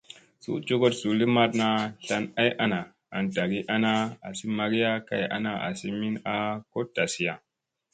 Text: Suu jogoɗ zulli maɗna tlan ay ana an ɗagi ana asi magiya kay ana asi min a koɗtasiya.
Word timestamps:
Suu 0.41 0.55
jogoɗ 0.67 0.91
zulli 1.01 1.25
maɗna 1.35 1.67
tlan 2.05 2.23
ay 2.41 2.49
ana 2.63 2.79
an 3.15 3.23
ɗagi 3.33 3.59
ana 3.75 3.91
asi 4.27 4.45
magiya 4.57 4.91
kay 5.07 5.23
ana 5.35 5.51
asi 5.67 5.87
min 5.99 6.15
a 6.33 6.33
koɗtasiya. 6.71 7.33